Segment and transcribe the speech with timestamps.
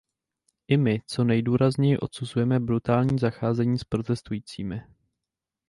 [0.67, 4.81] I my co nejdůrazněji odsuzujeme brutální zacházení s protestujícími.